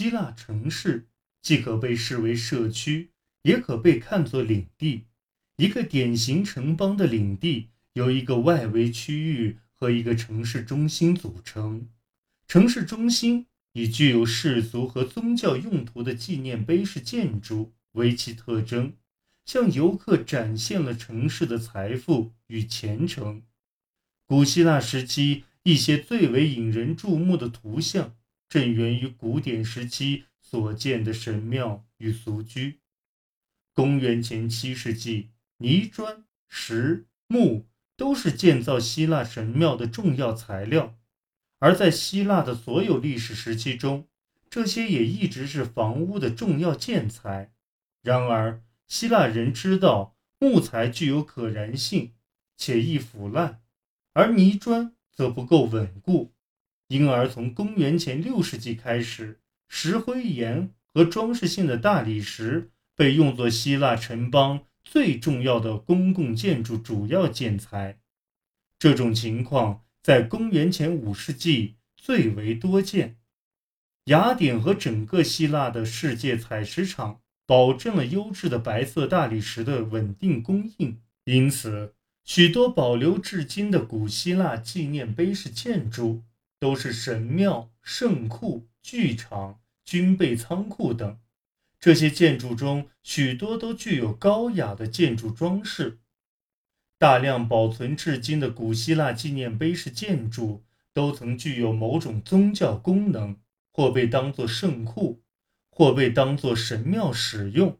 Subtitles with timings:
[0.00, 1.08] 希腊城市
[1.42, 3.10] 既可被视为社区，
[3.42, 5.04] 也可被看作领地。
[5.58, 11.86] 一个典型城邦的领地由一个外围区域和一个城市中心组成。
[12.48, 13.44] 城市中心
[13.74, 18.94] 以具有世俗和宗教用途的纪念碑式建筑为其特征，
[19.44, 23.42] 向游客展现了城市的财富与虔诚。
[24.24, 28.16] 古希腊时期一些最为引人注目的图像。
[28.50, 32.80] 正源于古典时期所建的神庙与俗居。
[33.72, 40.98] 公元前七世纪，泥砖、石、木都是建造希腊神庙的重要材料，
[41.60, 44.08] 而在希腊的所有历史时期中，
[44.50, 47.52] 这些也一直是房屋的重要建材。
[48.02, 52.14] 然而，希腊人知道木材具有可燃性，
[52.56, 53.62] 且易腐烂，
[54.12, 56.34] 而泥砖则不够稳固。
[56.90, 68.00] 因而，从公元前六世纪开始，石灰岩和装饰性的大理石被用作希腊城邦最重要的公共建筑主要建材。
[68.76, 73.18] 这种情况在公元前五世纪最为多见。
[74.06, 86.24] 雅典和整个希腊的世界采石场保证了优质的白色大理石的稳定供应，因此，许多保留至今的古希腊纪念碑式建筑。
[86.60, 91.18] 都是神庙、圣库、剧场、军备仓库等，
[91.80, 96.00] 这些建筑中许多都具有高雅的建筑装饰。
[96.98, 103.38] 大量保存至今的古希腊纪念碑式建筑都曾具有某种宗教功能，
[103.72, 105.22] 或被当作圣库，
[105.70, 107.78] 或被当作神庙使用。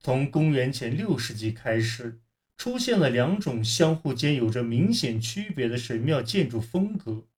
[0.00, 2.20] 从公元前六世纪开始，
[2.56, 7.28] 出现了两种相互间有着明显区别的神庙建筑风格。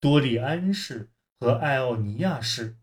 [0.00, 2.78] 多利安式和爱奥尼亚式。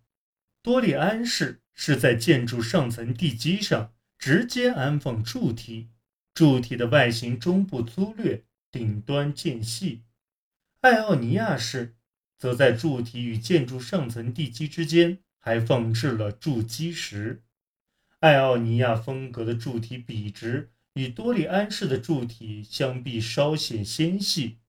[0.61, 5.89] 多利安式是在建筑上层地基上直接安放柱体，
[6.35, 10.03] 柱体的外形中部粗略，顶端渐细。
[10.81, 11.95] 爱奥尼亚式
[12.37, 17.43] 则在柱体与建筑上层地基之间还放置了筑基石。
[18.19, 24.59] 爱奥尼亚风格的柱体笔直，与多利安式的柱体相比稍显纤细。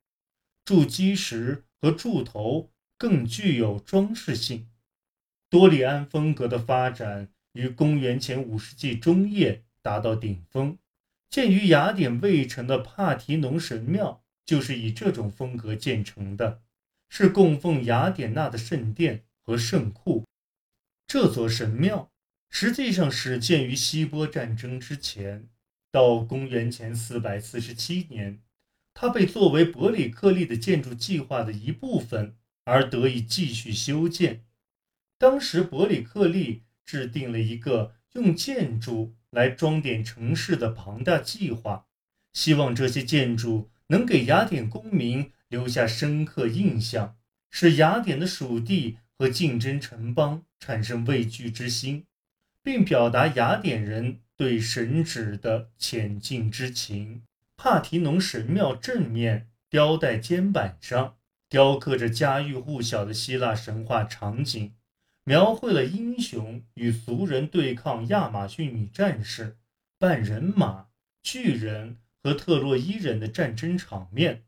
[0.65, 1.67] 筑基石。
[1.81, 4.69] 和柱头更具有装饰性。
[5.50, 10.77] 多利安风格的发展于公元前五世纪中叶达到顶峰。
[11.31, 16.62] 建于雅典卫城的帕提农神庙就是以这种风格建成的，
[17.09, 20.25] 是供奉雅典娜的圣殿和圣库。
[21.06, 22.11] 这座神庙
[22.50, 25.49] 实际上始建于希波战争之前，
[25.91, 28.43] 到公元前四百四十七年。
[29.01, 34.45] 它被作为伯里克利的建筑计划的一部分而得以继续修建。
[35.17, 41.87] 当时，伯里克利制定了一个用建筑来装点城市的庞大计划，
[42.33, 47.17] 希望这些建筑能给雅典公民留下深刻印象，
[47.53, 52.05] 使雅典的属地和竞争城邦产生畏惧之心，
[52.65, 57.23] 并表达雅典人对神旨的前进之情。
[57.59, 61.17] 帕提农神庙正面雕带肩板上
[61.49, 64.77] 雕刻着家喻户晓的希腊神话场景，
[65.25, 69.59] 描绘了英雄与俗人对抗亚马逊女战士、
[69.99, 70.87] 半人马、
[71.21, 74.45] 巨人和特洛伊人的战争场面。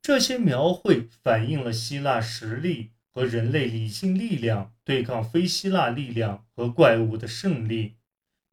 [0.00, 7.96] 这些描绘反映了希腊实力和人类理性力量对抗非希腊力量和怪物的胜利。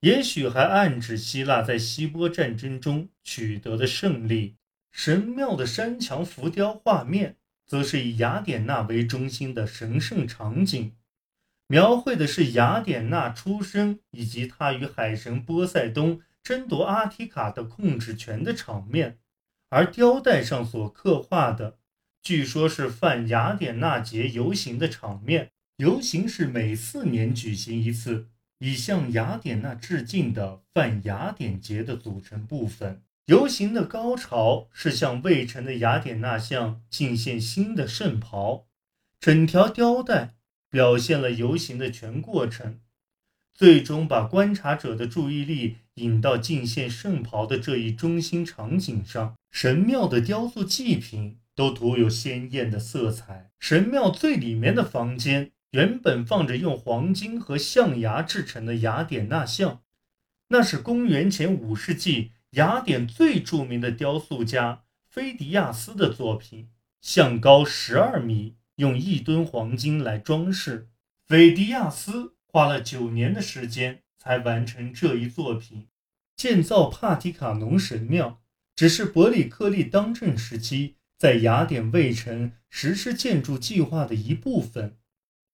[0.07, 4.55] 也许还暗指希腊在希波战争中取得的胜利。
[4.89, 7.35] 神庙的山墙浮雕画面，
[7.65, 10.93] 则是以雅典娜为中心的神圣场景，
[11.67, 19.19] 描绘的是雅典娜出生以及她与海神波塞冬争夺阿提卡的控制权的场面。
[19.67, 21.79] 而雕带上所刻画的，
[22.21, 25.51] 据说是泛雅典娜节游行的场面。
[25.75, 28.29] 游行是每四年举行一次。
[28.59, 38.67] 以向雅典娜致敬的泛雅典节的组成部分，游行的高潮是向未成的雅典娜像敬献新的圣袍。
[39.19, 40.35] 整条雕带
[40.69, 42.79] 表现了游行的全过程，
[43.53, 49.35] 最终把观察者的注意力引到敬献圣袍的这一中心场景上。
[49.51, 53.49] 神庙的雕塑祭品都涂有鲜艳的色彩。
[53.59, 55.51] 神庙最里面的房间。
[55.71, 59.81] 原本放着用黄金和象牙制成的雅典娜像，
[60.47, 66.69] 那是公元前五世纪雅典最著名的雕塑家菲迪亚斯的作品，
[67.01, 70.89] 像高十二米，用一吨黄金来装饰。
[71.25, 75.87] 菲迪亚斯花了九年的时间才完成这一作品。
[76.37, 78.41] 建造帕提卡农神庙
[78.75, 84.97] 只是伯里克利当政时期在雅典卫城实施建筑计划的一部分。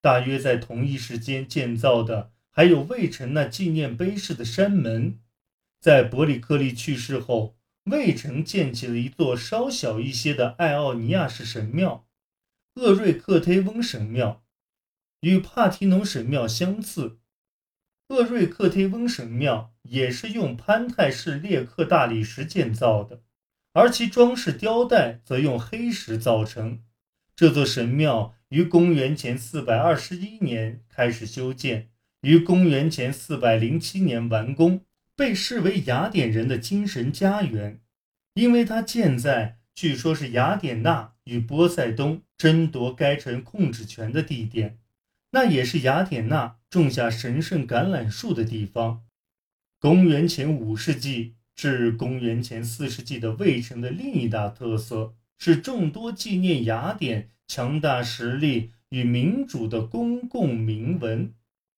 [0.04, 5.18] 大约在同一时间建造的还有卫城那纪念碑式的山门。
[5.80, 7.56] 在伯里克利去世后，
[7.86, 12.06] 卫城建起了一座稍小一些的爱奥尼亚式神庙——
[12.76, 14.44] 厄瑞克忒翁神庙，
[15.22, 17.20] 与帕提农神庙相似。
[18.10, 23.24] 厄瑞克忒翁神庙也是用潘泰式列克大理石建造的，
[23.72, 26.84] 而其装饰雕带则用黑石造成。
[27.36, 31.90] 这座神庙于公元前四百二十一年开始修建，
[32.22, 34.82] 于公元前四百零七年完工，
[35.16, 37.82] 被视为雅典人的精神家园，
[38.36, 44.78] 因为它建在据说是雅典娜与波塞冬争夺该城控制权的地点。
[45.32, 49.02] 那也是雅典娜种下神圣橄榄树的地方。
[49.80, 61.34] 公元前五世纪至公元前四世纪的卫城的另一大特色是众多纪念雅典强大实力与民主的公共铭文。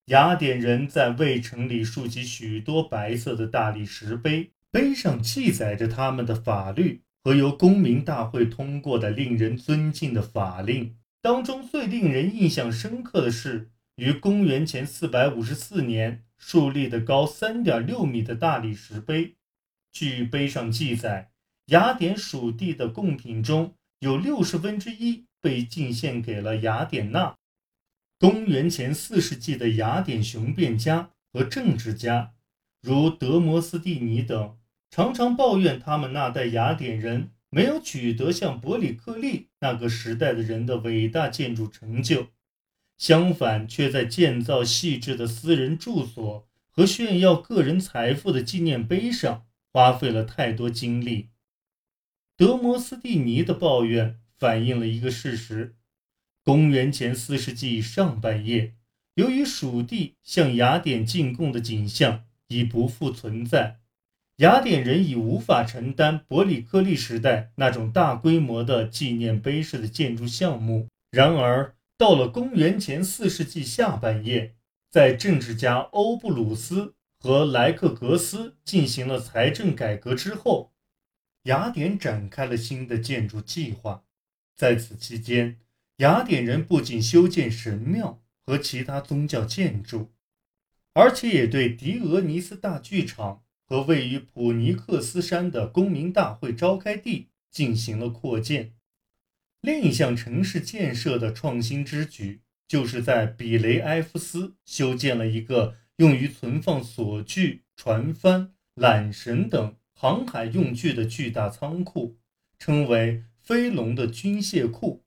[0.08, 10.96] 雅典人在卫城里竖起许多白色的大理石碑，碑上记载着他们的法律和由公民大会通过的令人尊敬的法令。
[11.22, 19.38] 当中最令人印象深刻的是，于公元前454年树立的高3.6米的大理石碑。
[19.92, 21.32] 据碑上记载，
[21.68, 27.36] 雅典属地的贡品中有六十分之一被进献给了雅典娜。
[28.20, 32.34] 公元前4世纪的雅典雄辩家和政治家，
[32.82, 34.58] 如德摩斯蒂尼等，
[34.90, 37.32] 常常抱怨他们那代雅典人。
[37.52, 42.28] 没有取得像伯里克利那个时代的人的伟大建筑成就，
[42.98, 51.30] 相反，却在建造细致的私人住所和炫耀个人财富的纪念碑上花费了太多精力。
[52.38, 55.76] 德摩斯蒂尼的抱怨反映了一个事实：
[56.44, 58.74] 公元前四世纪上半叶，
[59.14, 63.80] 由于蜀地向雅典进贡的景象已不复存在。
[64.40, 70.90] 雅典人已无法承担伯里克利时代那种大规模的纪念碑式的建筑项目。
[71.12, 74.56] 然而，到了公元前四世纪下半叶，
[74.92, 80.74] 在政治家欧布鲁斯和莱克格斯进行了财政改革之后，
[81.46, 84.04] 雅典展开了新的建筑计划。
[84.56, 85.60] 在此期间，
[85.98, 90.14] 雅典人不仅修建神庙和其他宗教建筑，
[90.94, 93.42] 而且也对狄俄尼斯大剧场。
[93.68, 98.76] 和位于普尼克斯山的公民大会召开地进行了扩建。
[99.62, 112.18] 另一项城市建设的创新之举，就是在比雷埃夫斯修建了一个用于存放锁具、船帆、缆绳等航海用具的巨大仓库，
[112.60, 115.04] 称为飞龙的军械库。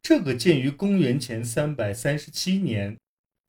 [0.00, 2.96] 这个建于公元前337年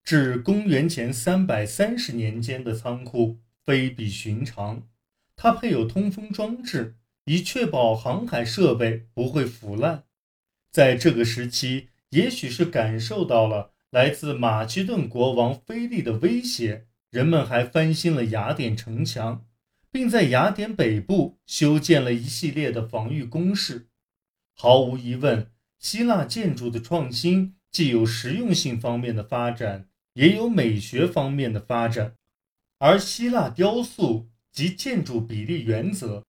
[0.03, 3.39] 至公元前330年间的仓库。
[3.65, 4.88] 非比寻常，
[5.36, 6.95] 它配有通风装置，
[7.25, 10.06] 以确保航海设备不会腐烂。
[10.71, 19.45] 在这个时期，也许是感受到了来自马其顿国王菲利的威胁，人们还翻新了雅典城墙，
[19.91, 23.87] 并在雅典北部修建了一系列的防御工事。
[24.55, 32.15] 毫无疑问，希腊建筑的创新既有实用性方面的发展，也有美学方面的发展。
[32.77, 36.25] 而希腊雕塑及建筑比例原则，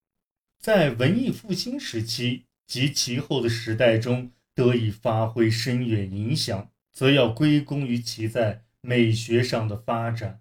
[0.59, 10.41] 在文艺复兴时期及其后的时代中得以发挥深远影响，则要归功于其在美学上的发展。